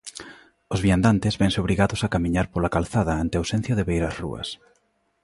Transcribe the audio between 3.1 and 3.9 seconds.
ante a ausencia de